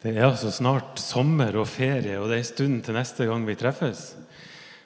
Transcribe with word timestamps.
Det 0.00 0.14
er 0.16 0.30
altså 0.30 0.48
snart 0.48 0.96
sommer 0.96 1.52
og 1.60 1.66
ferie, 1.68 2.14
og 2.16 2.30
det 2.30 2.38
er 2.38 2.40
en 2.40 2.48
stund 2.48 2.76
til 2.86 2.96
neste 2.96 3.26
gang 3.28 3.42
vi 3.44 3.56
treffes. 3.60 4.14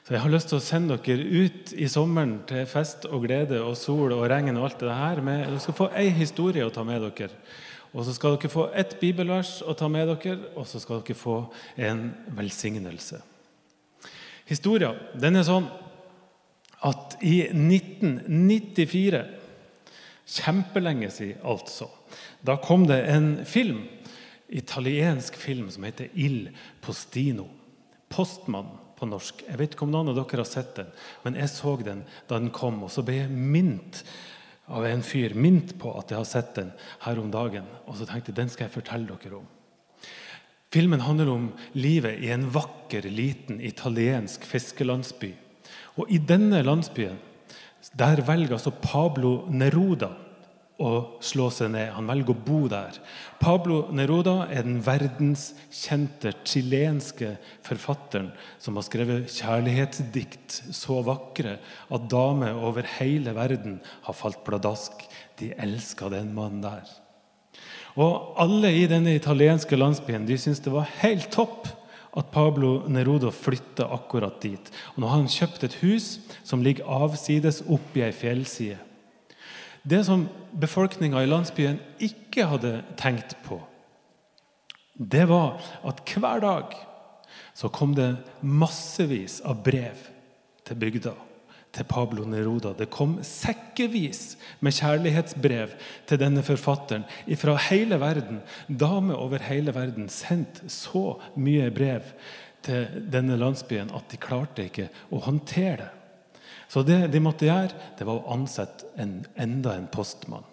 Så 0.03 0.13
jeg 0.13 0.21
har 0.21 0.33
lyst 0.33 0.51
til 0.51 0.59
å 0.59 0.63
sende 0.63 0.97
dere 1.01 1.23
ut 1.23 1.71
i 1.71 1.87
sommeren 1.89 2.33
til 2.49 2.67
fest 2.67 3.07
og 3.07 3.23
glede 3.23 3.61
og 3.63 3.77
sol 3.79 4.11
og 4.11 4.25
regn 4.29 4.51
og 4.57 4.67
alt 4.67 4.83
det 4.83 4.97
her. 4.99 5.21
Med, 5.23 5.45
dere 5.47 5.61
skal 5.63 5.77
få 5.79 5.87
ei 5.95 6.09
historie 6.13 6.67
å 6.67 6.73
ta 6.73 6.83
med 6.85 7.07
dere. 7.07 7.31
Og 7.95 8.03
så 8.03 8.17
skal 8.17 8.35
dere 8.35 8.51
få 8.51 8.67
ett 8.75 8.97
bibelvers 8.99 9.61
å 9.63 9.73
ta 9.79 9.87
med 9.89 10.11
dere, 10.11 10.51
og 10.59 10.67
så 10.67 10.83
skal 10.83 10.99
dere 10.99 11.17
få 11.17 11.39
en 11.79 12.09
velsignelse. 12.35 13.23
Historia 14.51 14.91
den 15.15 15.39
er 15.39 15.47
sånn 15.47 15.71
at 16.85 17.15
i 17.25 17.47
1994, 17.47 19.23
kjempelenge 20.35 21.07
siden 21.13 21.41
altså, 21.47 21.87
da 22.45 22.59
kom 22.61 22.83
det 22.89 22.99
en 23.09 23.37
film 23.47 23.85
italiensk 24.49 25.35
film 25.35 25.69
som 25.71 25.83
heter 25.83 26.09
'Il 26.13 26.49
Postino'. 26.81 27.49
'Postmann' 28.09 28.77
på 28.95 29.05
norsk. 29.09 29.43
Jeg 29.47 29.59
vet 29.59 29.75
ikke 29.75 29.85
om 29.87 29.91
noen 29.91 30.09
av 30.09 30.15
dere 30.15 30.43
har 30.43 30.49
sett 30.49 30.75
den, 30.75 30.87
men 31.25 31.35
jeg 31.35 31.51
så 31.51 31.75
den 31.83 32.03
da 32.29 32.39
den 32.39 32.53
kom. 32.55 32.83
Og 32.83 32.91
så 32.91 33.03
ble 33.05 33.17
jeg 33.23 33.29
mint 33.29 34.03
av 34.67 34.85
en 34.87 35.03
fyr 35.05 35.35
mint 35.37 35.75
på 35.81 35.91
at 35.99 36.09
jeg 36.09 36.17
har 36.17 36.29
sett 36.29 36.55
den 36.55 36.71
her 37.05 37.19
om 37.21 37.31
dagen. 37.31 37.67
Og 37.85 37.99
så 37.99 38.07
tenkte 38.07 38.31
jeg 38.31 38.39
den 38.39 38.49
skal 38.49 38.67
jeg 38.67 38.77
fortelle 38.77 39.17
dere 39.19 39.41
om. 39.41 39.47
Filmen 40.71 41.03
handler 41.05 41.29
om 41.31 41.51
livet 41.77 42.19
i 42.23 42.31
en 42.35 42.49
vakker, 42.51 43.05
liten 43.07 43.61
italiensk 43.63 44.43
fiskelandsby. 44.43 45.31
Og 45.95 46.11
i 46.11 46.19
denne 46.19 46.63
landsbyen 46.65 47.19
der 47.95 48.19
velger 48.25 48.57
altså 48.57 48.73
Pablo 48.81 49.45
Neruda 49.47 50.09
å 50.81 51.19
slå 51.23 51.47
seg 51.53 51.71
ned. 51.71 51.93
Han 51.95 52.09
velger 52.09 52.33
å 52.33 52.43
bo 52.47 52.65
der. 52.71 52.97
Pablo 53.39 53.85
Neruda 53.95 54.49
er 54.51 54.65
den 54.67 54.81
verdenskjente 54.83 56.33
chilenske 56.43 57.35
forfatteren 57.65 58.31
som 58.59 58.75
har 58.75 58.87
skrevet 58.87 59.31
kjærlighetsdikt 59.31 60.59
så 60.75 60.99
vakre 61.07 61.57
at 61.87 62.09
damer 62.11 62.59
over 62.59 62.87
hele 62.97 63.35
verden 63.37 63.79
har 64.07 64.17
falt 64.17 64.43
pladask. 64.47 65.07
De 65.39 65.53
elsker 65.55 66.11
den 66.11 66.33
mannen 66.35 66.63
der. 66.65 66.91
Og 67.95 68.35
Alle 68.41 68.73
i 68.75 68.83
denne 68.91 69.15
italienske 69.15 69.79
landsbyen 69.79 70.27
de 70.27 70.35
syntes 70.39 70.63
det 70.65 70.73
var 70.73 70.91
helt 70.99 71.29
topp 71.31 71.69
at 72.15 72.31
Pablo 72.31 72.81
Neruda 72.91 73.31
flytta 73.31 73.87
akkurat 73.95 74.41
dit. 74.43 74.71
Og 74.95 75.03
Nå 75.03 75.07
har 75.07 75.21
han 75.21 75.31
kjøpt 75.31 75.63
et 75.67 75.79
hus 75.83 76.17
som 76.47 76.63
ligger 76.63 76.87
avsides 76.87 77.61
oppi 77.67 78.03
ei 78.03 78.11
fjellside. 78.15 78.79
Det 79.85 80.01
som 80.07 80.25
befolkninga 80.57 81.21
i 81.21 81.29
landsbyen 81.29 81.77
ikke 82.01 82.47
hadde 82.49 82.79
tenkt 82.97 83.35
på, 83.45 83.59
det 84.95 85.27
var 85.29 85.59
at 85.85 86.01
hver 86.09 86.41
dag 86.41 86.73
så 87.55 87.69
kom 87.69 87.93
det 87.95 88.15
massevis 88.41 89.41
av 89.45 89.61
brev 89.63 90.07
til 90.65 90.79
bygda, 90.79 91.13
til 91.75 91.87
Pablo 91.91 92.23
Neruda. 92.25 92.71
Det 92.73 92.87
kom 92.89 93.17
sekkevis 93.21 94.37
med 94.63 94.73
kjærlighetsbrev 94.77 95.75
til 96.07 96.21
denne 96.21 96.43
forfatteren 96.47 97.03
fra 97.37 97.57
hele 97.67 97.99
verden. 98.01 98.39
Damer 98.67 99.19
over 99.19 99.43
hele 99.43 99.75
verden 99.75 100.09
sendte 100.09 100.71
så 100.71 101.19
mye 101.35 101.67
brev 101.75 102.15
til 102.65 102.87
denne 103.11 103.37
landsbyen 103.37 103.93
at 103.93 104.09
de 104.09 104.21
klarte 104.23 104.65
ikke 104.65 104.89
å 105.13 105.21
håndtere 105.27 105.83
det. 105.83 106.04
Så 106.67 106.83
det 106.83 107.11
de 107.13 107.21
måtte 107.21 107.47
gjøre, 107.47 107.73
det 107.97 108.07
var 108.07 108.19
å 108.19 108.35
ansette 108.35 108.89
en, 109.01 109.19
enda 109.37 109.75
en 109.77 109.87
postmann. 109.91 110.45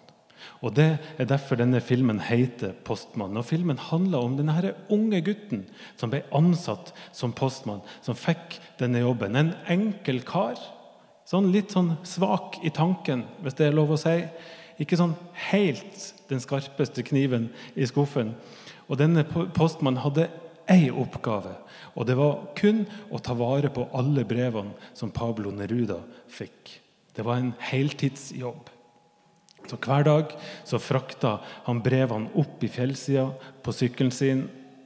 Og 0.63 0.75
Det 0.75 0.97
er 1.19 1.25
derfor 1.25 1.55
denne 1.55 1.81
filmen 1.81 2.19
heter 2.19 2.73
'Postmann'. 2.83 3.37
Og 3.37 3.45
Filmen 3.45 3.77
handler 3.77 4.17
om 4.17 4.37
denne 4.37 4.73
unge 4.89 5.21
gutten 5.21 5.65
som 5.97 6.09
ble 6.09 6.23
ansatt 6.31 6.93
som 7.11 7.33
postmann, 7.33 7.81
som 8.01 8.15
fikk 8.15 8.59
denne 8.79 8.99
jobben. 8.99 9.35
En 9.35 9.53
enkel 9.67 10.21
kar. 10.21 10.59
Sånn 11.25 11.51
Litt 11.51 11.71
sånn 11.71 11.97
svak 12.03 12.59
i 12.63 12.69
tanken, 12.69 13.23
hvis 13.41 13.53
det 13.53 13.67
er 13.67 13.73
lov 13.73 13.91
å 13.91 13.97
si. 13.97 14.23
Ikke 14.79 14.97
sånn 14.97 15.15
helt 15.51 16.13
den 16.29 16.39
skarpeste 16.39 17.03
kniven 17.03 17.49
i 17.75 17.85
skuffen. 17.85 18.35
Og 18.89 18.97
denne 18.97 19.23
postmannen 19.23 20.01
hadde 20.03 20.29
én 20.71 20.95
oppgave, 20.95 21.55
og 21.93 22.07
det 22.07 22.15
var 22.17 22.39
kun 22.57 22.83
å 23.11 23.19
ta 23.21 23.35
vare 23.37 23.71
på 23.73 23.87
alle 23.97 24.23
brevene 24.27 24.73
som 24.97 25.11
Pablo 25.13 25.51
Neruda 25.51 25.99
fikk. 26.31 26.79
Det 27.13 27.25
var 27.25 27.41
en 27.41 27.53
heltidsjobb. 27.61 28.71
Så 29.69 29.77
Hver 29.79 30.03
dag 30.03 30.33
så 30.67 30.79
frakta 30.81 31.37
han 31.67 31.79
brevene 31.83 32.31
opp 32.39 32.63
i 32.63 32.71
fjellsida 32.71 33.29
på 33.63 33.75
sykkelen 33.75 34.11
sin. 34.11 34.43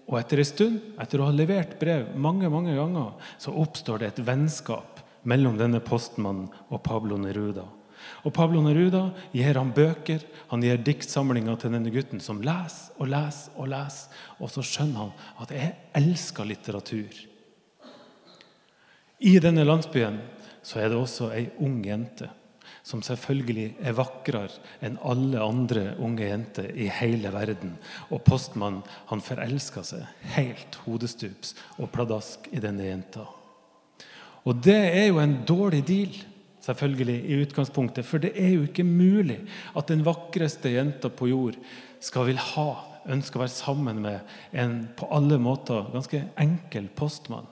Og 0.08 0.20
etter 0.20 0.40
en 0.40 0.48
stund, 0.48 0.78
etter 1.02 1.20
å 1.20 1.28
ha 1.28 1.34
levert 1.36 1.76
brev 1.80 2.14
mange 2.16 2.50
mange 2.52 2.76
ganger, 2.78 3.16
så 3.42 3.56
oppstår 3.58 4.04
det 4.04 4.12
et 4.12 4.24
vennskap 4.28 5.02
mellom 5.28 5.58
denne 5.60 5.82
postmannen 5.84 6.48
og 6.70 6.84
Pablo 6.86 7.18
Neruda. 7.20 7.66
Og 8.24 8.34
Pablo 8.36 8.62
Neruda 8.64 9.08
gir 9.34 9.60
ham 9.60 9.74
bøker, 9.76 10.24
han 10.52 10.64
gir 10.64 10.80
diktsamlinger 10.82 11.60
til 11.60 11.74
denne 11.76 11.92
gutten, 11.94 12.22
som 12.24 12.42
leser 12.44 12.98
og 12.98 13.12
leser 13.12 13.58
og 13.58 13.72
leser. 13.74 14.18
Og 14.40 14.52
så 14.54 14.66
skjønner 14.66 15.06
han 15.06 15.44
at 15.44 15.54
jeg 15.56 15.76
elsker 16.02 16.48
litteratur. 16.48 17.22
I 19.18 19.38
denne 19.42 19.66
landsbyen 19.66 20.20
så 20.62 20.84
er 20.84 20.92
det 20.92 21.00
også 21.00 21.32
ei 21.34 21.48
ung 21.64 21.80
jente 21.86 22.30
som 22.88 23.02
selvfølgelig 23.04 23.74
er 23.84 23.96
vakrere 23.98 24.62
enn 24.86 25.00
alle 25.04 25.42
andre 25.44 25.90
unge 26.04 26.28
jenter 26.30 26.70
i 26.72 26.88
hele 27.00 27.32
verden. 27.34 27.76
Og 28.14 28.24
postmannen 28.28 28.84
han 29.10 29.24
forelsker 29.24 29.84
seg 29.88 30.06
helt 30.38 30.80
hodestups 30.86 31.56
og 31.78 31.92
pladask 31.92 32.48
i 32.54 32.64
denne 32.64 32.88
jenta. 32.88 33.26
Og 34.48 34.64
det 34.64 34.80
er 34.94 35.10
jo 35.10 35.20
en 35.20 35.42
dårlig 35.48 35.84
deal 35.88 36.16
selvfølgelig 36.68 37.18
i 37.24 37.40
utgangspunktet. 37.46 38.06
For 38.06 38.22
det 38.22 38.34
er 38.36 38.54
jo 38.58 38.68
ikke 38.68 38.86
mulig 38.88 39.40
at 39.78 39.90
den 39.92 40.04
vakreste 40.06 40.74
jenta 40.74 41.10
på 41.10 41.30
jord 41.32 41.58
skal 42.04 42.28
vil 42.30 42.42
ha, 42.54 42.70
ønske 43.08 43.40
å 43.40 43.46
være 43.46 43.56
sammen 43.56 44.02
med 44.04 44.38
en 44.52 44.82
på 44.98 45.08
alle 45.16 45.40
måter 45.40 45.88
ganske 45.94 46.26
enkel 46.40 46.90
postmann. 46.96 47.48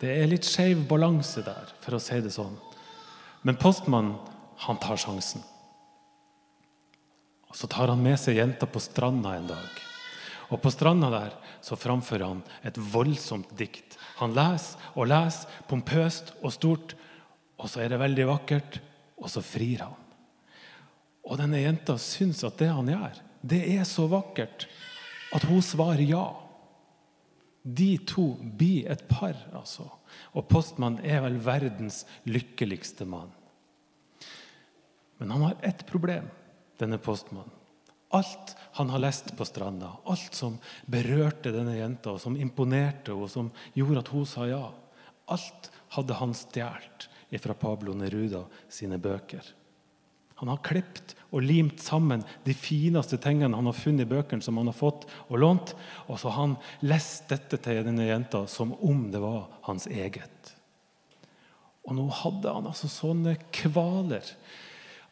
Det 0.00 0.10
er 0.10 0.28
litt 0.28 0.46
skeiv 0.46 0.82
balanse 0.90 1.44
der, 1.46 1.70
for 1.80 1.96
å 1.96 2.02
si 2.02 2.18
det 2.20 2.34
sånn. 2.34 2.56
Men 3.46 3.60
postmannen, 3.60 4.18
han 4.66 4.78
tar 4.82 4.98
sjansen. 5.00 5.42
Og 7.50 7.56
Så 7.58 7.68
tar 7.70 7.90
han 7.90 8.02
med 8.02 8.18
seg 8.18 8.38
jenta 8.40 8.66
på 8.66 8.82
stranda 8.82 9.36
en 9.36 9.46
dag. 9.46 9.82
Og 10.50 10.60
På 10.62 10.70
stranda 10.74 11.10
der 11.10 11.34
så 11.62 11.78
framfører 11.78 12.26
han 12.26 12.42
et 12.66 12.76
voldsomt 12.76 13.54
dikt. 13.58 13.96
Han 14.18 14.34
leser 14.34 14.78
og 14.94 15.08
leser, 15.10 15.48
pompøst 15.70 16.34
og 16.42 16.52
stort, 16.54 16.94
og 17.58 17.70
så 17.70 17.84
er 17.84 17.92
det 17.92 18.00
veldig 18.02 18.26
vakkert, 18.28 18.80
og 19.20 19.30
så 19.30 19.42
frir 19.44 19.84
han. 19.84 20.00
Og 21.24 21.38
denne 21.40 21.62
jenta 21.62 21.96
syns 22.00 22.42
at 22.44 22.58
det 22.60 22.70
han 22.72 22.90
gjør, 22.90 23.20
det 23.44 23.60
er 23.76 23.84
så 23.88 24.06
vakkert 24.10 24.66
at 25.34 25.46
hun 25.48 25.62
svarer 25.64 26.04
ja. 26.04 26.26
De 27.64 27.94
to 28.04 28.34
blir 28.36 28.90
et 28.92 29.06
par, 29.08 29.36
altså. 29.56 29.86
Og 30.36 30.44
postmannen 30.50 31.00
er 31.00 31.22
vel 31.24 31.38
verdens 31.42 32.02
lykkeligste 32.28 33.06
mann. 33.08 33.32
Men 35.16 35.32
han 35.32 35.46
har 35.48 35.56
ett 35.64 35.86
problem, 35.88 36.26
denne 36.80 37.00
postmannen. 37.00 37.52
Alt 38.14 38.52
han 38.76 38.92
har 38.92 39.00
lest 39.02 39.32
på 39.34 39.46
stranda, 39.48 39.88
alt 40.06 40.36
som 40.36 40.60
berørte 40.86 41.50
denne 41.54 41.78
jenta, 41.78 42.12
og 42.12 42.20
som 42.22 42.36
imponerte 42.38 43.10
henne, 43.10 43.24
og 43.24 43.32
som 43.32 43.48
gjorde 43.74 44.04
at 44.04 44.12
hun 44.12 44.28
sa 44.28 44.46
ja, 44.46 44.62
alt 45.32 45.70
hadde 45.96 46.20
han 46.20 46.36
stjålet 46.36 47.08
fra 47.42 47.56
Pablo 47.58 47.94
Neruda 47.96 48.44
sine 48.72 48.98
bøker. 49.02 49.44
Han 50.40 50.50
har 50.50 50.62
klippet 50.66 51.14
og 51.30 51.44
limt 51.46 51.82
sammen 51.82 52.24
de 52.46 52.54
fineste 52.58 53.18
tingene 53.22 53.56
han 53.56 53.68
har 53.70 53.76
funnet 53.76 54.04
i 54.04 54.10
bøkene 54.10 54.42
som 54.42 54.58
han 54.58 54.70
har 54.70 54.76
fått 54.76 55.06
og 55.28 55.38
lånt, 55.38 55.74
og 56.10 56.18
så 56.18 56.30
har 56.30 56.40
han 56.40 56.56
lest 56.86 57.28
dette 57.30 57.58
til 57.62 57.82
denne 57.86 58.08
jenta 58.08 58.44
som 58.50 58.74
om 58.82 59.06
det 59.14 59.22
var 59.22 59.46
hans 59.68 59.86
eget. 59.86 60.54
Og 61.84 61.96
nå 61.98 62.08
hadde 62.22 62.54
han 62.56 62.68
altså 62.70 62.88
sånne 62.90 63.36
kvaler. 63.54 64.26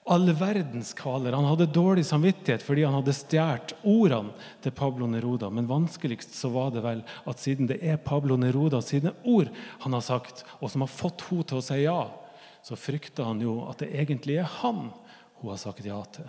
All 0.04 0.26
verdens 0.34 0.90
kvaler. 0.98 1.36
Han 1.36 1.46
hadde 1.46 1.68
dårlig 1.70 2.02
samvittighet 2.08 2.64
fordi 2.66 2.82
han 2.82 2.96
hadde 2.96 3.14
stjålet 3.14 3.74
ordene 3.86 4.34
til 4.64 4.74
Pablo 4.74 5.06
Neruda. 5.06 5.50
Men 5.54 5.70
vanskeligst 5.70 6.34
så 6.34 6.50
var 6.50 6.72
det 6.74 6.82
vel 6.82 7.04
at 7.30 7.42
siden 7.42 7.70
det 7.70 7.78
er 7.86 8.02
Pablo 8.02 8.36
Neruda 8.40 8.82
sine 8.82 9.14
ord 9.22 9.52
han 9.84 9.94
har 9.94 10.02
sagt, 10.02 10.42
og 10.58 10.72
som 10.72 10.82
har 10.82 10.90
fått 10.90 11.22
henne 11.28 11.46
til 11.46 11.60
å 11.60 11.64
si 11.64 11.78
ja, 11.84 12.00
så 12.66 12.78
frykter 12.78 13.30
han 13.30 13.42
jo 13.42 13.60
at 13.70 13.82
det 13.82 13.92
egentlig 13.94 14.40
er 14.42 14.50
han 14.60 14.88
hun 15.38 15.50
har 15.50 15.60
sagt 15.62 15.86
ja 15.86 15.98
til. 16.14 16.26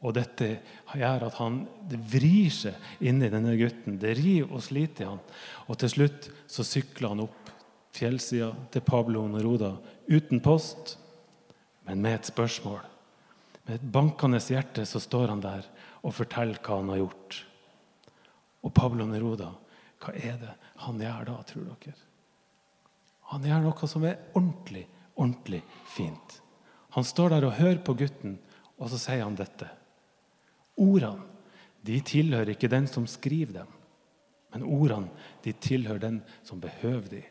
Og 0.00 0.14
dette 0.16 0.46
gjør 0.96 1.26
at 1.26 1.36
han, 1.42 1.64
det 1.90 1.98
vrir 2.14 2.48
seg 2.54 3.04
inni 3.04 3.28
denne 3.32 3.52
gutten. 3.58 3.98
Det 4.00 4.14
river 4.16 4.54
og 4.56 4.64
sliter 4.64 5.04
i 5.04 5.10
han. 5.10 5.20
Og 5.68 5.76
til 5.82 5.92
slutt 5.92 6.30
så 6.48 6.64
sykler 6.64 7.12
han 7.12 7.26
opp 7.26 7.50
fjellsida 7.94 8.52
til 8.72 8.84
Pablo 8.86 9.26
Neruda 9.28 9.74
uten 10.08 10.40
post, 10.42 10.96
men 11.88 12.02
med 12.02 12.18
et 12.18 12.30
spørsmål. 12.30 12.82
Med 13.66 13.78
et 13.78 13.88
bankende 13.92 14.40
hjerte 14.42 14.84
så 14.88 15.00
står 15.02 15.32
han 15.32 15.42
der 15.44 15.66
og 16.00 16.14
forteller 16.16 16.60
hva 16.64 16.80
han 16.80 16.92
har 16.92 17.02
gjort. 17.02 17.40
Og 18.64 18.74
Pablo 18.76 19.06
Neruda, 19.08 19.50
hva 20.00 20.14
er 20.16 20.38
det 20.40 20.54
han 20.84 21.00
gjør 21.00 21.26
da, 21.28 21.36
tror 21.48 21.66
dere? 21.70 21.96
Han 23.30 23.46
gjør 23.46 23.64
noe 23.64 23.88
som 23.88 24.04
er 24.08 24.18
ordentlig, 24.34 24.86
ordentlig 25.14 25.60
fint. 25.92 26.40
Han 26.96 27.06
står 27.06 27.36
der 27.36 27.46
og 27.46 27.58
hører 27.60 27.82
på 27.86 27.94
gutten, 27.94 28.38
og 28.80 28.90
så 28.90 28.98
sier 28.98 29.22
han 29.22 29.38
dette. 29.38 29.68
Ordene 30.80 31.28
de 31.86 31.96
tilhører 32.04 32.52
ikke 32.52 32.68
den 32.68 32.88
som 32.90 33.06
skriver 33.08 33.62
dem, 33.62 33.68
men 34.52 34.66
ordene 34.66 35.12
de 35.44 35.54
tilhører 35.54 36.02
den 36.02 36.18
som 36.44 36.60
behøver 36.60 37.08
dem. 37.12 37.28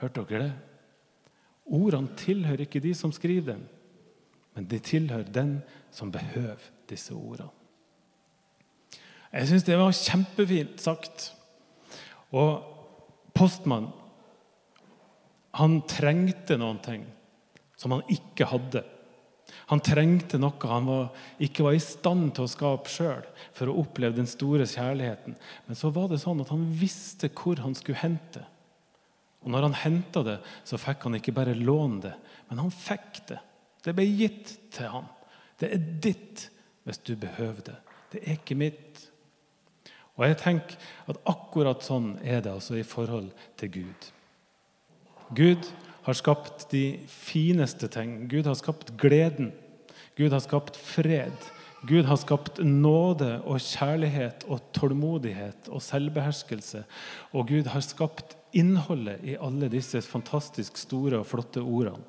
Hørte 0.00 0.24
dere 0.30 0.46
det? 0.46 0.52
Ordene 1.70 2.16
tilhører 2.18 2.66
ikke 2.66 2.82
de 2.82 2.92
som 2.98 3.12
skriver 3.14 3.54
dem, 3.54 3.62
men 4.56 4.66
de 4.66 4.80
tilhører 4.82 5.30
den 5.30 5.58
som 5.94 6.10
behøver 6.12 6.62
disse 6.90 7.14
ordene. 7.14 7.52
Jeg 9.30 9.46
syns 9.46 9.66
det 9.66 9.78
var 9.78 9.94
kjempefint 9.94 10.82
sagt. 10.82 11.28
Og 12.34 12.64
postmann 13.34 13.92
han 15.58 15.80
trengte 15.90 16.58
noen 16.58 16.78
ting 16.82 17.04
som 17.78 17.94
han 17.94 18.02
ikke 18.10 18.48
hadde. 18.50 18.82
Han 19.70 19.82
trengte 19.82 20.38
noe 20.38 20.70
han 20.70 20.86
var, 20.86 21.08
ikke 21.42 21.64
var 21.66 21.76
i 21.76 21.82
stand 21.82 22.32
til 22.34 22.46
å 22.46 22.50
skape 22.50 22.90
sjøl 22.90 23.26
for 23.56 23.70
å 23.70 23.76
oppleve 23.82 24.18
den 24.18 24.30
store 24.30 24.66
kjærligheten. 24.68 25.36
Men 25.66 25.78
så 25.78 25.90
var 25.94 26.10
det 26.10 26.20
sånn 26.22 26.42
at 26.42 26.50
han 26.54 26.66
visste 26.80 27.30
hvor 27.34 27.62
han 27.62 27.74
skulle 27.78 28.02
hente. 28.02 28.44
Og 29.40 29.52
når 29.52 29.68
han 29.68 29.78
henta 29.82 30.22
det, 30.26 30.38
så 30.68 30.78
fikk 30.80 31.06
han 31.08 31.16
ikke 31.16 31.34
bare 31.36 31.56
låne 31.56 32.02
det, 32.04 32.14
men 32.50 32.60
han 32.60 32.72
fikk 32.74 33.22
det. 33.30 33.38
Det 33.84 33.94
ble 33.96 34.04
gitt 34.04 34.52
til 34.74 34.90
han. 34.92 35.06
Det 35.60 35.70
er 35.72 35.86
ditt 36.04 36.48
hvis 36.84 37.00
du 37.06 37.14
behøver 37.20 37.62
det. 37.70 37.78
Det 38.12 38.22
er 38.24 38.36
ikke 38.36 38.58
mitt. 38.58 39.06
Og 40.18 40.26
jeg 40.26 40.36
tenker 40.42 40.76
at 41.08 41.20
akkurat 41.30 41.84
sånn 41.84 42.14
er 42.20 42.42
det 42.44 42.52
altså 42.52 42.76
i 42.76 42.84
forhold 42.84 43.30
til 43.60 43.72
Gud. 43.78 44.10
Gud 45.36 45.70
har 46.04 46.16
skapt 46.18 46.66
de 46.72 47.00
fineste 47.08 47.88
ting. 47.92 48.26
Gud 48.28 48.48
har 48.48 48.58
skapt 48.58 48.92
gleden. 49.00 49.52
Gud 50.18 50.34
har 50.34 50.42
skapt 50.44 50.76
fred. 50.76 51.48
Gud 51.88 52.04
har 52.04 52.18
skapt 52.20 52.58
nåde 52.60 53.38
og 53.48 53.62
kjærlighet 53.64 54.44
og 54.50 54.60
tålmodighet 54.76 55.70
og 55.72 55.80
selvbeherskelse. 55.84 56.82
Og 57.32 57.48
Gud 57.48 57.70
har 57.72 57.84
skapt 57.84 58.36
innholdet 58.56 59.24
i 59.24 59.36
alle 59.36 59.68
disse 59.72 60.00
fantastisk 60.04 60.78
store 60.80 61.20
og 61.20 61.28
flotte 61.28 61.62
ordene. 61.62 62.02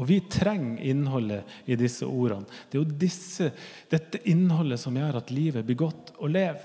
Og 0.00 0.08
vi 0.08 0.22
trenger 0.32 0.80
innholdet 0.88 1.68
i 1.68 1.76
disse 1.76 2.06
ordene. 2.08 2.48
Det 2.68 2.78
er 2.78 2.82
jo 2.82 3.00
disse, 3.02 3.50
dette 3.92 4.22
innholdet 4.30 4.80
som 4.80 4.96
gjør 4.96 5.20
at 5.20 5.32
livet 5.34 5.66
blir 5.68 5.78
godt 5.84 6.14
å 6.18 6.30
leve. 6.32 6.64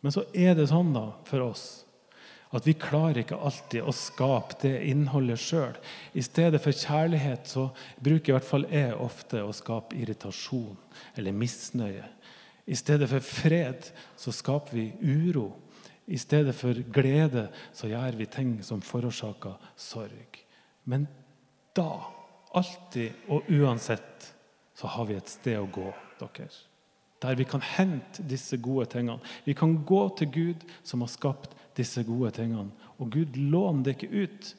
Men 0.00 0.12
så 0.12 0.24
er 0.32 0.56
det 0.56 0.70
sånn 0.70 0.92
da 0.96 1.10
for 1.28 1.44
oss 1.50 1.66
at 2.54 2.66
vi 2.68 2.76
klarer 2.78 3.24
ikke 3.24 3.38
alltid 3.42 3.82
å 3.82 3.92
skape 3.94 4.60
det 4.62 4.76
innholdet 4.86 5.40
sjøl. 5.42 5.74
I 6.14 6.22
stedet 6.22 6.60
for 6.62 6.76
kjærlighet 6.76 7.48
så 7.50 7.64
bruker 7.98 8.30
i 8.30 8.36
hvert 8.36 8.46
fall 8.46 8.66
jeg 8.70 8.94
ofte 8.94 9.42
å 9.42 9.54
skape 9.56 9.98
irritasjon 9.98 10.76
eller 11.18 11.34
misnøye. 11.34 12.06
I 12.64 12.78
stedet 12.78 13.08
for 13.10 13.26
fred 13.26 13.90
så 14.16 14.32
skaper 14.32 14.78
vi 14.78 14.86
uro. 15.02 15.48
I 16.06 16.18
stedet 16.20 16.54
for 16.56 16.76
glede 16.92 17.46
så 17.72 17.88
gjør 17.88 18.18
vi 18.18 18.26
ting 18.28 18.56
som 18.64 18.82
forårsaker 18.84 19.56
sorg. 19.80 20.40
Men 20.84 21.06
da, 21.76 21.88
alltid 22.52 23.30
og 23.32 23.48
uansett, 23.48 24.30
så 24.74 24.90
har 24.90 25.08
vi 25.08 25.16
et 25.16 25.32
sted 25.32 25.58
å 25.60 25.70
gå, 25.70 25.88
dere. 26.20 26.48
Der 27.24 27.38
vi 27.38 27.46
kan 27.48 27.62
hente 27.64 28.24
disse 28.28 28.58
gode 28.60 28.90
tingene. 28.92 29.22
Vi 29.46 29.54
kan 29.56 29.78
gå 29.86 30.02
til 30.18 30.28
Gud, 30.34 30.66
som 30.84 31.00
har 31.00 31.12
skapt 31.12 31.54
disse 31.78 32.04
gode 32.04 32.34
tingene. 32.36 32.68
Og 33.00 33.14
Gud 33.14 33.38
låner 33.38 33.86
det 33.86 33.96
ikke 33.96 34.26
ut. 34.26 34.50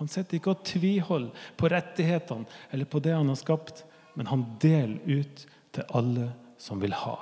Han 0.00 0.08
sitter 0.10 0.38
ikke 0.38 0.54
og 0.56 0.64
tviholder 0.66 1.48
på 1.60 1.70
rettighetene 1.70 2.48
eller 2.72 2.88
på 2.88 3.02
det 3.04 3.14
han 3.14 3.28
har 3.30 3.38
skapt, 3.38 3.84
men 4.16 4.26
han 4.26 4.46
deler 4.62 4.98
ut 5.06 5.44
til 5.76 5.94
alle 5.94 6.30
som 6.60 6.80
vil 6.82 6.94
ha, 6.96 7.14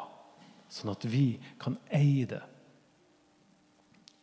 sånn 0.72 0.92
at 0.94 1.04
vi 1.06 1.36
kan 1.60 1.76
eie 1.94 2.26
det. 2.30 2.40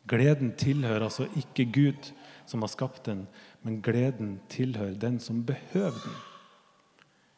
Gleden 0.07 0.53
tilhører 0.57 1.03
altså 1.03 1.27
ikke 1.37 1.65
Gud, 1.73 2.11
som 2.45 2.61
har 2.61 2.69
skapt 2.69 3.05
den, 3.05 3.27
men 3.63 3.81
gleden 3.81 4.39
tilhører 4.49 4.93
den 5.01 5.19
som 5.19 5.45
behøver 5.45 5.97
den. 6.03 6.15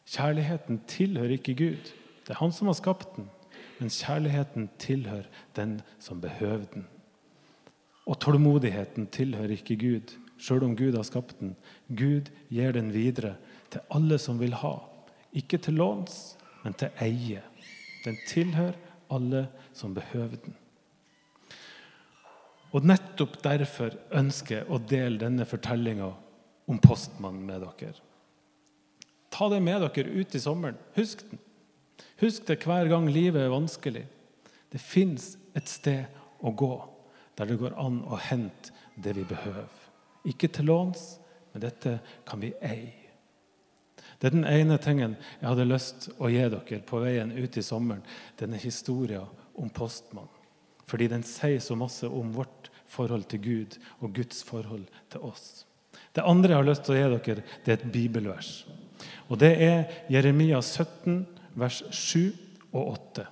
Kjærligheten 0.07 0.81
tilhører 0.87 1.37
ikke 1.37 1.55
Gud. 1.55 1.93
Det 2.27 2.35
er 2.35 2.39
han 2.41 2.51
som 2.51 2.67
har 2.67 2.75
skapt 2.75 3.15
den, 3.15 3.29
men 3.79 3.89
kjærligheten 3.89 4.69
tilhører 4.79 5.27
den 5.55 5.81
som 5.99 6.21
behøver 6.21 6.65
den. 6.73 6.87
Og 8.07 8.19
tålmodigheten 8.19 9.07
tilhører 9.07 9.55
ikke 9.55 9.75
Gud, 9.79 10.15
sjøl 10.39 10.63
om 10.63 10.75
Gud 10.75 10.95
har 10.95 11.03
skapt 11.07 11.39
den. 11.39 11.55
Gud 11.87 12.31
gir 12.49 12.71
den 12.71 12.93
videre 12.93 13.35
til 13.71 13.83
alle 13.91 14.19
som 14.19 14.39
vil 14.39 14.53
ha. 14.53 14.77
Ikke 15.33 15.57
til 15.57 15.79
låns, 15.79 16.37
men 16.63 16.73
til 16.73 16.89
eie. 17.03 17.43
Den 18.05 18.15
tilhører 18.27 18.79
alle 19.11 19.47
som 19.73 19.93
behøver 19.93 20.35
den. 20.35 20.55
Og 22.75 22.85
Nettopp 22.85 23.37
derfor 23.43 23.95
ønsker 24.15 24.59
jeg 24.59 24.67
å 24.69 24.79
dele 24.83 25.21
denne 25.21 25.47
fortellinga 25.47 26.09
om 26.67 26.79
postmannen 26.83 27.45
med 27.47 27.63
dere. 27.63 27.95
Ta 29.31 29.47
det 29.51 29.61
med 29.63 29.85
dere 29.85 30.11
ut 30.19 30.35
i 30.35 30.41
sommeren. 30.41 30.79
Husk 30.97 31.23
den. 31.29 31.39
Husk 32.21 32.47
det 32.49 32.63
hver 32.65 32.89
gang 32.89 33.07
livet 33.13 33.45
er 33.45 33.53
vanskelig. 33.53 34.03
Det 34.73 34.81
fins 34.81 35.35
et 35.55 35.69
sted 35.69 36.05
å 36.41 36.51
gå 36.51 36.73
der 37.37 37.51
det 37.51 37.59
går 37.61 37.75
an 37.77 38.01
å 38.09 38.17
hente 38.17 38.73
det 38.97 39.13
vi 39.15 39.25
behøver. 39.29 39.69
Ikke 40.27 40.49
til 40.49 40.67
låns, 40.71 41.19
men 41.53 41.63
dette 41.63 41.99
kan 42.27 42.41
vi 42.41 42.51
eie. 42.65 43.07
Det 44.17 44.29
er 44.29 44.33
den 44.33 44.47
ene 44.49 44.79
tingen 44.81 45.13
jeg 45.37 45.45
hadde 45.45 45.67
lyst 45.69 46.09
å 46.17 46.31
gi 46.33 46.41
dere 46.41 46.79
på 46.89 47.03
veien 47.03 47.35
ut 47.37 47.57
i 47.57 47.63
sommeren. 47.65 48.01
Denne 48.39 48.57
historien 48.57 49.29
om 49.57 49.69
postmannen. 49.69 50.33
Fordi 50.87 51.09
den 51.11 51.23
sier 51.27 51.59
så 51.63 51.75
masse 51.75 52.07
om 52.07 52.31
vårt 52.35 52.71
forhold 52.87 53.27
til 53.31 53.43
Gud 53.43 53.77
og 53.99 54.13
Guds 54.15 54.43
forhold 54.47 54.85
til 55.11 55.25
oss. 55.27 55.65
Det 56.15 56.25
andre 56.25 56.53
jeg 56.53 56.61
har 56.61 56.67
lyst 56.67 56.85
til 56.87 56.95
å 56.95 56.99
gi 56.99 57.07
dere, 57.13 57.43
det 57.65 57.73
er 57.73 57.79
et 57.79 57.91
bibelvers. 57.93 58.51
Og 59.27 59.37
Det 59.39 59.53
er 59.61 60.05
Jeremia 60.09 60.61
17, 60.61 61.25
vers 61.53 61.83
7 61.91 62.31
og 62.71 62.93
8. 63.13 63.27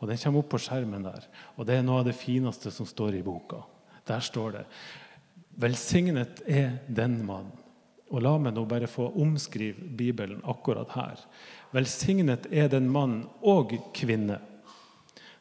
Og 0.00 0.08
Den 0.08 0.18
kommer 0.18 0.42
opp 0.42 0.50
på 0.52 0.60
skjermen 0.62 1.06
der. 1.06 1.24
Og 1.56 1.66
Det 1.66 1.78
er 1.78 1.86
noe 1.86 2.02
av 2.02 2.08
det 2.08 2.18
fineste 2.18 2.70
som 2.74 2.86
står 2.86 3.18
i 3.18 3.22
boka. 3.22 3.62
Der 4.06 4.20
står 4.20 4.58
det 4.58 4.66
Velsignet 5.58 6.42
er 6.46 6.78
den 6.86 7.24
mann. 7.26 7.50
Og 8.10 8.22
La 8.22 8.36
meg 8.38 8.54
nå 8.54 8.64
bare 8.64 8.86
få 8.88 9.08
omskrive 9.20 9.82
Bibelen 9.98 10.40
akkurat 10.44 10.92
her. 10.94 11.24
Velsignet 11.74 12.46
er 12.50 12.68
den 12.68 12.86
mann 12.88 13.26
og 13.42 13.74
kvinne 13.92 14.38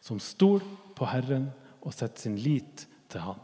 som 0.01 0.19
stoler 0.19 0.65
på 0.97 1.07
Herren 1.09 1.49
og 1.81 1.93
setter 1.93 2.27
sin 2.27 2.37
lit 2.41 2.87
til 3.11 3.23
Han. 3.23 3.43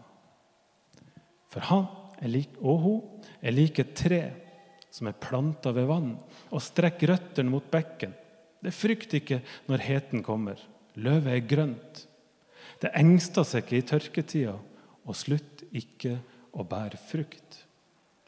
For 1.54 1.64
han 1.70 1.86
lik, 2.26 2.56
og 2.62 2.80
hun 2.82 3.26
er 3.44 3.54
like 3.54 3.84
et 3.84 3.96
tre 3.98 4.22
som 4.94 5.10
er 5.10 5.18
planta 5.18 5.74
ved 5.76 5.88
vann 5.90 6.14
og 6.54 6.64
strekker 6.64 7.14
røttene 7.14 7.52
mot 7.52 7.66
bekken. 7.72 8.14
Det 8.64 8.74
frykter 8.74 9.20
ikke 9.20 9.42
når 9.68 9.84
heten 9.86 10.24
kommer. 10.26 10.60
Løvet 10.96 11.34
er 11.34 11.48
grønt. 11.50 12.04
Det 12.82 12.94
engster 13.00 13.46
seg 13.48 13.66
ikke 13.66 13.80
i 13.80 13.88
tørketida 13.90 14.56
og 15.04 15.18
slutt 15.18 15.66
ikke 15.76 16.18
å 16.54 16.66
bære 16.68 17.00
frukt. 17.02 17.60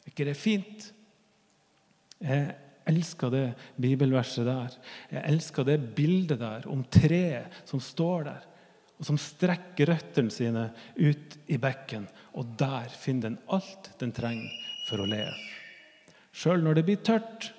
Er 0.03 0.11
ikke 0.11 0.27
det 0.27 0.37
fint? 0.37 0.89
Jeg 2.19 2.55
elsker 2.89 3.31
det 3.33 3.45
bibelverset 3.81 4.47
der. 4.47 4.75
Jeg 5.11 5.23
elsker 5.31 5.67
det 5.67 5.79
bildet 5.97 6.41
der 6.41 6.67
om 6.71 6.83
treet 6.91 7.63
som 7.69 7.81
står 7.81 8.27
der, 8.29 8.43
og 8.95 9.07
som 9.07 9.19
strekker 9.19 9.91
røttene 9.91 10.31
sine 10.31 10.69
ut 10.95 11.35
i 11.51 11.57
bekken. 11.61 12.07
Og 12.39 12.55
der 12.59 12.91
finner 12.95 13.29
den 13.29 13.39
alt 13.51 13.91
den 13.99 14.13
trenger 14.15 14.51
for 14.87 15.03
å 15.03 15.09
leve. 15.09 15.35
Sjøl 16.35 16.63
når 16.63 16.79
det 16.79 16.85
blir 16.87 17.03
tørt, 17.03 17.49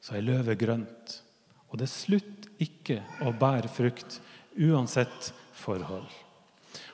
så 0.00 0.16
er 0.16 0.26
løvet 0.26 0.60
grønt. 0.60 1.18
Og 1.68 1.80
det 1.80 1.90
slutter 1.92 2.48
ikke 2.64 3.02
å 3.24 3.32
bære 3.36 3.70
frukt, 3.72 4.20
uansett 4.58 5.32
forhold. 5.54 6.08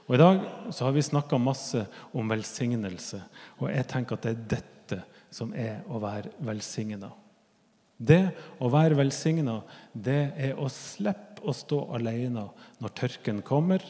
Og 0.05 0.17
I 0.17 0.21
dag 0.21 0.41
så 0.75 0.85
har 0.85 0.95
vi 0.97 1.05
snakka 1.05 1.39
masse 1.41 1.87
om 2.13 2.29
velsignelse, 2.29 3.23
og 3.61 3.71
jeg 3.73 3.89
tenker 3.89 4.19
at 4.19 4.27
det 4.27 4.33
er 4.35 4.49
dette 4.59 4.99
som 5.33 5.55
er 5.57 5.81
å 5.89 6.01
være 6.03 6.35
velsigna. 6.45 7.09
Det 7.97 8.23
å 8.59 8.71
være 8.73 8.99
velsigna, 8.99 9.61
det 9.93 10.33
er 10.37 10.59
å 10.59 10.67
slippe 10.73 11.45
å 11.45 11.53
stå 11.55 11.81
alene 11.95 12.49
når 12.83 12.95
tørken 12.99 13.43
kommer, 13.47 13.85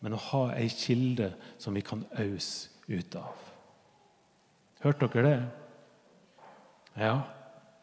men 0.00 0.14
å 0.14 0.24
ha 0.30 0.42
ei 0.54 0.68
kilde 0.70 1.32
som 1.58 1.74
vi 1.74 1.82
kan 1.82 2.04
ause 2.20 2.68
ut 2.88 3.16
av. 3.18 3.34
Hørte 4.84 5.08
dere 5.14 5.30
det? 5.30 5.38
Ja. 7.02 7.16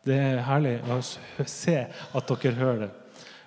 Det 0.05 0.15
er 0.22 0.43
herlig 0.45 0.77
å 0.93 1.00
se 1.01 1.79
at 1.89 2.29
dere 2.29 2.60
hører 2.60 2.86
det. 2.86 2.93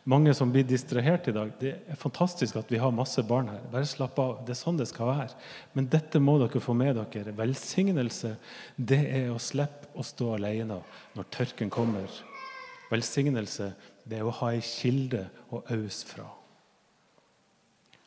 mange 0.08 0.32
som 0.34 0.48
blir 0.48 0.64
distrahert 0.64 1.26
i 1.28 1.34
dag. 1.36 1.50
Det 1.60 1.74
er 1.84 1.96
fantastisk 2.00 2.56
at 2.56 2.70
vi 2.72 2.78
har 2.80 2.90
masse 2.90 3.22
barn 3.22 3.50
her. 3.52 3.60
Bare 3.72 3.86
slapp 3.86 4.18
av. 4.18 4.38
Det 4.46 4.54
er 4.54 4.58
sånn 4.62 4.78
det 4.80 4.88
skal 4.88 5.10
være. 5.10 5.36
Men 5.76 5.88
dette 5.92 6.18
må 6.18 6.38
dere 6.40 6.62
få 6.64 6.72
med 6.72 6.96
dere. 6.96 7.34
Velsignelse 7.36 8.36
det 8.76 9.02
er 9.04 9.28
å 9.34 9.42
slippe 9.42 9.87
å 9.98 10.06
stå 10.06 10.34
alene 10.36 10.80
når 11.16 11.30
tørken 11.34 11.70
kommer. 11.72 12.08
Velsignelse 12.88 13.72
det 14.08 14.20
er 14.20 14.28
å 14.28 14.34
ha 14.40 14.52
ei 14.54 14.62
kilde 14.64 15.26
å 15.52 15.60
ause 15.74 16.06
fra. 16.08 16.28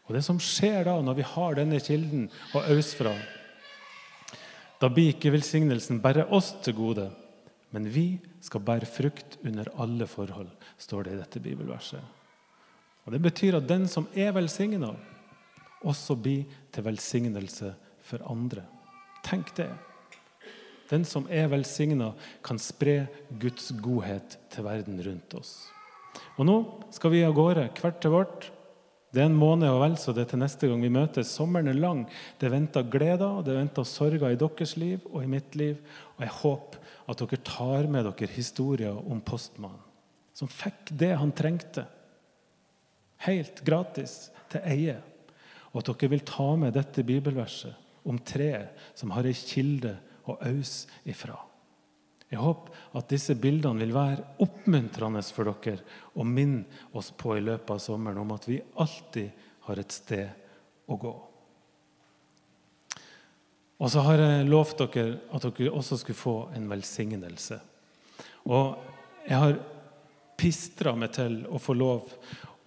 Og 0.07 0.15
Det 0.17 0.23
som 0.25 0.39
skjer 0.41 0.87
da, 0.87 0.97
når 0.99 1.19
vi 1.21 1.27
har 1.35 1.55
denne 1.55 1.79
kilden 1.79 2.25
å 2.57 2.63
ause 2.73 2.97
fra, 2.97 3.13
da 4.81 4.89
blir 4.89 5.13
ikke 5.13 5.31
velsignelsen 5.35 6.01
bare 6.01 6.25
oss 6.33 6.55
til 6.65 6.75
gode, 6.75 7.11
men 7.71 7.85
vi 7.87 8.17
skal 8.43 8.63
bære 8.65 8.89
frukt 8.89 9.37
under 9.45 9.69
alle 9.79 10.07
forhold, 10.09 10.49
står 10.81 11.05
det 11.05 11.13
i 11.13 11.21
dette 11.21 11.43
bibelverset. 11.43 12.01
Og 13.05 13.13
Det 13.13 13.21
betyr 13.21 13.57
at 13.57 13.69
den 13.69 13.87
som 13.87 14.07
er 14.13 14.33
velsigna, 14.33 14.91
også 15.81 16.15
blir 16.15 16.43
til 16.73 16.85
velsignelse 16.85 17.71
for 18.05 18.21
andre. 18.29 18.65
Tenk 19.23 19.55
det. 19.57 19.69
Den 20.91 21.05
som 21.07 21.27
er 21.31 21.47
velsigna, 21.51 22.11
kan 22.43 22.59
spre 22.59 23.05
Guds 23.39 23.71
godhet 23.81 24.37
til 24.51 24.67
verden 24.67 24.99
rundt 25.05 25.37
oss. 25.39 25.53
Og 26.35 26.47
Nå 26.47 26.57
skal 26.91 27.13
vi 27.13 27.23
av 27.23 27.35
gårde, 27.37 27.69
hvert 27.79 28.01
til 28.03 28.13
vårt, 28.13 28.49
det 29.11 29.19
er 29.19 29.27
en 29.27 29.35
måned 29.35 29.67
og 29.67 29.81
vel 29.81 29.97
så 29.99 30.13
det 30.15 30.23
er 30.23 30.29
til 30.31 30.39
neste 30.39 30.67
gang 30.71 30.83
vi 30.85 30.91
møtes. 30.91 31.33
Sommeren 31.35 31.67
er 31.67 31.75
lang. 31.75 32.05
Det 32.39 32.47
venter 32.51 32.85
gleder 32.87 33.41
og 33.41 33.43
det 33.43 33.57
venter 33.57 33.87
sorger 33.87 34.31
i 34.31 34.39
deres 34.39 34.77
liv 34.79 35.03
og 35.11 35.25
i 35.25 35.31
mitt 35.31 35.57
liv. 35.59 35.81
Og 36.15 36.23
jeg 36.23 36.35
håper 36.37 36.93
at 37.11 37.19
dere 37.19 37.41
tar 37.43 37.89
med 37.91 38.07
dere 38.07 38.31
historier 38.31 38.95
om 38.95 39.19
postmannen, 39.19 39.83
som 40.31 40.47
fikk 40.47 40.93
det 40.95 41.11
han 41.19 41.33
trengte, 41.35 41.83
helt 43.27 43.59
gratis, 43.67 44.31
til 44.51 44.63
eie. 44.67 44.95
Og 45.73 45.81
at 45.81 45.91
dere 45.91 46.11
vil 46.15 46.23
ta 46.27 46.47
med 46.59 46.73
dette 46.75 47.03
bibelverset 47.07 48.07
om 48.07 48.17
treet 48.25 48.71
som 48.97 49.11
har 49.11 49.27
ei 49.27 49.35
kilde 49.35 49.97
å 50.31 50.37
ause 50.49 50.89
ifra. 51.07 51.37
Jeg 52.31 52.39
håper 52.39 52.77
at 52.95 53.09
disse 53.11 53.35
bildene 53.35 53.83
vil 53.83 53.91
være 53.95 54.23
oppmuntrende 54.43 55.23
for 55.35 55.51
dere 55.51 55.83
og 56.15 56.27
minne 56.27 56.87
oss 56.95 57.11
på 57.11 57.35
i 57.35 57.43
løpet 57.43 57.73
av 57.75 57.81
sommeren 57.83 58.21
om 58.23 58.31
at 58.37 58.47
vi 58.47 58.61
alltid 58.79 59.43
har 59.67 59.81
et 59.81 59.91
sted 59.91 60.87
å 60.87 60.97
gå. 60.99 61.11
Og 63.81 63.89
så 63.89 64.03
har 64.05 64.21
jeg 64.21 64.47
lovt 64.47 64.79
dere 64.93 65.17
at 65.33 65.43
dere 65.43 65.73
også 65.73 65.97
skulle 65.99 66.21
få 66.21 66.37
en 66.55 66.69
velsignelse. 66.71 67.59
Og 68.47 68.79
jeg 69.25 69.37
har 69.41 69.59
pistra 70.39 70.95
meg 70.97 71.11
til 71.17 71.41
å 71.51 71.59
få 71.61 71.75
lov 71.77 72.15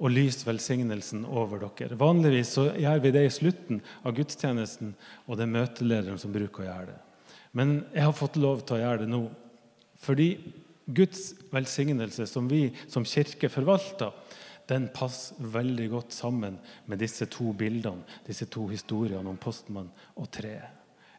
å 0.04 0.10
lyse 0.10 0.44
velsignelsen 0.46 1.24
over 1.24 1.64
dere. 1.64 1.96
Vanligvis 1.98 2.52
så 2.56 2.66
gjør 2.76 3.00
vi 3.00 3.14
det 3.14 3.24
i 3.26 3.32
slutten 3.32 3.80
av 4.02 4.14
gudstjenesten, 4.16 4.92
og 5.24 5.38
det 5.38 5.46
er 5.46 5.54
møtelederen 5.54 6.20
som 6.20 6.34
bruker 6.34 6.64
å 6.64 6.68
gjøre 6.68 6.88
det. 6.90 7.00
Men 7.54 7.84
jeg 7.94 8.06
har 8.06 8.16
fått 8.16 8.38
lov 8.40 8.64
til 8.66 8.78
å 8.78 8.82
gjøre 8.82 9.04
det 9.04 9.10
nå 9.12 9.24
fordi 10.04 10.28
Guds 10.84 11.30
velsignelse, 11.54 12.26
som 12.28 12.48
vi 12.50 12.66
som 12.92 13.06
kirke 13.08 13.48
forvalter, 13.48 14.10
den 14.68 14.90
passer 14.92 15.38
veldig 15.54 15.86
godt 15.92 16.12
sammen 16.12 16.58
med 16.88 17.00
disse 17.00 17.24
to 17.32 17.52
bildene, 17.56 18.04
disse 18.26 18.48
to 18.52 18.66
historiene 18.68 19.28
om 19.30 19.40
postmann 19.40 19.90
og 20.20 20.28
treet. 20.32 20.72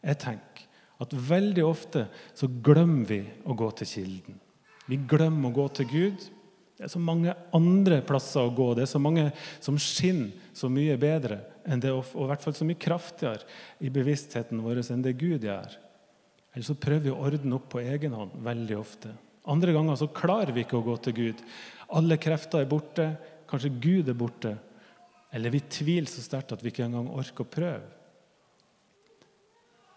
Jeg 0.06 0.22
tenker 0.22 0.66
at 1.02 1.14
veldig 1.30 1.66
ofte 1.66 2.06
så 2.38 2.50
glemmer 2.64 3.08
vi 3.10 3.22
å 3.46 3.56
gå 3.58 3.70
til 3.80 3.90
kilden. 3.90 4.40
Vi 4.86 5.00
glemmer 5.10 5.50
å 5.50 5.56
gå 5.56 5.66
til 5.80 5.90
Gud. 5.90 6.28
Det 6.76 6.86
er 6.86 6.92
så 6.92 7.02
mange 7.02 7.34
andre 7.56 8.02
plasser 8.06 8.46
å 8.46 8.54
gå. 8.54 8.74
Det 8.76 8.86
er 8.86 8.92
så 8.92 9.02
mange 9.02 9.30
som 9.64 9.80
skinner 9.82 10.34
så 10.56 10.70
mye 10.72 10.98
bedre 11.00 11.42
enn 11.66 11.82
det, 11.82 11.92
og 11.92 12.06
i 12.06 12.30
hvert 12.30 12.44
fall 12.44 12.56
så 12.56 12.68
mye 12.68 12.80
kraftigere 12.80 13.48
i 13.82 13.90
bevisstheten 13.94 14.62
vår 14.62 14.84
enn 14.86 15.04
det 15.06 15.18
Gud 15.20 15.48
gjør. 15.48 15.74
Eller 16.56 16.66
så 16.66 16.78
prøver 16.80 17.04
vi 17.04 17.12
å 17.14 17.20
ordne 17.28 17.58
opp 17.58 17.68
på 17.74 17.84
egen 17.84 18.16
hånd 18.16 18.38
veldig 18.44 18.78
ofte. 18.80 19.12
Andre 19.52 19.76
ganger 19.76 20.00
så 20.00 20.08
klarer 20.16 20.56
vi 20.56 20.64
ikke 20.64 20.80
å 20.80 20.86
gå 20.86 20.96
til 21.04 21.18
Gud. 21.18 21.44
Alle 22.00 22.18
krefter 22.18 22.64
er 22.64 22.72
borte. 22.72 23.10
Kanskje 23.50 23.74
Gud 23.84 24.10
er 24.10 24.18
borte. 24.18 24.56
Eller 25.36 25.52
vi 25.52 25.62
tviler 25.68 26.10
så 26.10 26.24
sterkt 26.24 26.56
at 26.56 26.64
vi 26.64 26.72
ikke 26.72 26.88
engang 26.88 27.12
orker 27.12 27.44
å 27.44 27.52
prøve. 27.58 27.92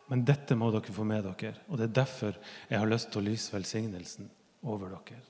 Men 0.09 0.25
dette 0.27 0.57
må 0.57 0.71
dere 0.73 0.95
få 0.95 1.05
med 1.05 1.27
dere, 1.27 1.59
og 1.69 1.77
det 1.77 1.91
er 1.91 1.97
derfor 1.99 2.37
jeg 2.71 2.81
har 2.81 2.89
lyst 2.89 3.11
til 3.13 3.21
å 3.21 3.27
lyse 3.27 3.53
velsignelsen 3.53 4.31
over 4.65 4.95
dere. 4.95 5.21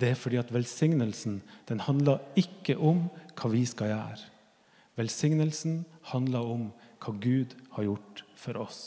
Det 0.00 0.08
er 0.08 0.16
fordi 0.16 0.38
at 0.40 0.52
velsignelsen 0.52 1.42
den 1.68 1.82
handler 1.84 2.22
ikke 2.40 2.78
om 2.80 3.10
hva 3.36 3.50
vi 3.52 3.66
skal 3.68 3.92
gjøre. 3.92 4.30
Velsignelsen 4.96 5.82
handler 6.14 6.48
om 6.48 6.70
hva 7.04 7.12
Gud 7.20 7.52
har 7.76 7.90
gjort 7.90 8.24
for 8.40 8.60
oss. 8.64 8.80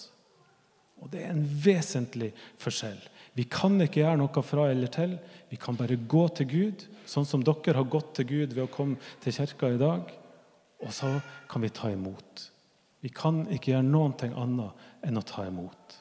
Og 1.04 1.12
Det 1.12 1.24
er 1.24 1.34
en 1.34 1.44
vesentlig 1.44 2.32
forskjell. 2.62 3.02
Vi 3.36 3.44
kan 3.52 3.76
ikke 3.82 4.04
gjøre 4.04 4.20
noe 4.22 4.44
fra 4.46 4.70
eller 4.72 4.92
til. 4.94 5.18
Vi 5.50 5.58
kan 5.60 5.76
bare 5.78 5.98
gå 5.98 6.28
til 6.38 6.48
Gud, 6.50 6.86
sånn 7.10 7.28
som 7.28 7.44
dere 7.44 7.76
har 7.76 7.90
gått 7.90 8.14
til 8.16 8.30
Gud 8.30 8.54
ved 8.54 8.64
å 8.64 8.72
komme 8.72 9.00
til 9.24 9.36
kirka 9.36 9.74
i 9.74 9.82
dag. 9.82 10.08
Og 10.84 10.94
så 10.94 11.10
kan 11.50 11.64
vi 11.64 11.72
ta 11.74 11.92
imot. 11.92 12.48
Vi 13.04 13.12
kan 13.12 13.44
ikke 13.52 13.74
gjøre 13.74 13.88
noe 13.88 14.14
annet 14.14 15.04
enn 15.04 15.20
å 15.20 15.28
ta 15.28 15.48
imot. 15.50 15.98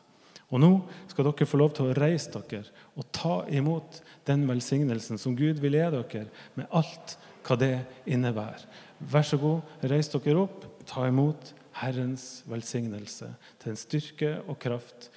Og 0.53 0.61
Nå 0.61 0.71
skal 1.09 1.27
dere 1.27 1.49
få 1.49 1.59
lov 1.59 1.73
til 1.75 1.89
å 1.89 1.97
reise 1.97 2.43
dere 2.51 2.69
og 2.93 3.09
ta 3.17 3.41
imot 3.49 4.03
den 4.29 4.45
velsignelsen 4.47 5.19
som 5.19 5.35
Gud 5.37 5.63
vil 5.65 5.79
gi 5.79 5.87
dere, 5.97 6.27
med 6.55 6.69
alt 6.71 7.17
hva 7.43 7.57
det 7.59 7.75
innebærer. 8.05 8.67
Vær 9.01 9.25
så 9.27 9.41
god, 9.41 9.65
reis 9.91 10.13
dere 10.13 10.45
opp, 10.45 10.69
ta 10.87 11.09
imot 11.09 11.55
Herrens 11.81 12.43
velsignelse 12.50 13.31
til 13.62 13.73
en 13.73 13.81
styrke 13.81 14.35
og 14.47 14.59
kraft 14.62 15.09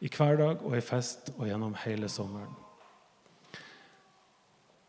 i 0.00 0.08
hverdag 0.08 0.64
og 0.64 0.76
i 0.76 0.82
fest 0.84 1.32
og 1.36 1.46
gjennom 1.48 1.76
hele 1.84 2.08
sommeren. 2.08 2.52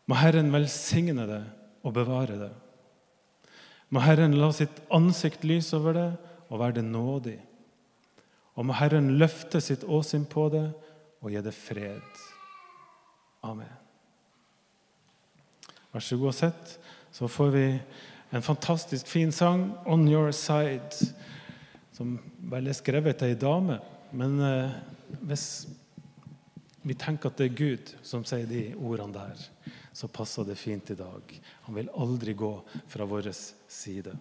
Må 0.08 0.18
Herren 0.20 0.52
velsigne 0.54 1.28
det 1.30 1.44
og 1.84 1.96
bevare 1.96 2.38
det. 2.40 2.52
Må 3.92 4.04
Herren 4.04 4.38
la 4.40 4.52
sitt 4.56 4.82
ansikt 4.94 5.46
lyse 5.48 5.76
over 5.78 5.98
det 5.98 6.10
og 6.50 6.60
være 6.60 6.80
det 6.80 6.86
nådig. 6.88 7.38
Og 8.56 8.68
må 8.68 8.76
Herren 8.76 9.14
løfte 9.20 9.62
sitt 9.64 9.84
åsyn 9.84 10.26
på 10.28 10.48
det 10.52 10.68
og 11.22 11.32
gi 11.32 11.44
det 11.44 11.54
fred. 11.56 12.24
Amen. 13.44 13.72
Vær 15.92 16.04
så 16.04 16.18
god 16.18 16.32
og 16.32 16.38
sett, 16.38 16.76
så 17.12 17.28
får 17.28 17.50
vi 17.52 17.66
en 18.32 18.42
fantastisk 18.42 19.08
fin 19.08 19.32
sang, 19.32 19.78
'On 19.86 20.08
Your 20.08 20.32
Side', 20.32 21.14
som 21.92 22.20
vel 22.50 22.68
er 22.68 22.74
skrevet 22.74 23.18
til 23.18 23.28
ei 23.28 23.36
dame. 23.36 23.80
Men 24.12 24.40
eh, 24.40 24.72
hvis 25.22 25.68
vi 26.82 26.94
tenker 26.94 27.30
at 27.30 27.38
det 27.38 27.52
er 27.52 27.58
Gud 27.58 27.94
som 28.04 28.24
sier 28.26 28.48
de 28.48 28.74
ordene 28.80 29.14
der, 29.14 29.44
så 29.94 30.08
passer 30.08 30.48
det 30.48 30.58
fint 30.58 30.90
i 30.90 30.96
dag. 30.96 31.42
Han 31.68 31.76
vil 31.76 31.92
aldri 31.94 32.34
gå 32.34 32.54
fra 32.88 33.06
vår 33.06 33.32
side. 33.68 34.16